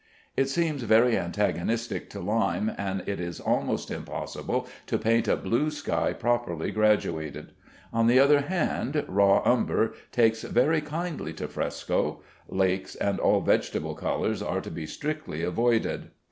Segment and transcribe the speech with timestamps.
[0.35, 5.69] It seems very antagonistic to lime, and it is almost impossible to paint a blue
[5.69, 7.51] sky properly graduated.
[7.93, 12.23] On the other hand, raw umber takes very kindly to fresco.
[12.49, 16.09] Lakes and all vegetable colors are to be strictly avoided.